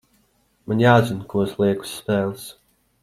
Man 0.71 0.79
jāzina, 0.83 1.27
ko 1.33 1.43
es 1.49 1.53
lieku 1.61 1.89
uz 1.89 1.93
spēles. 2.01 2.49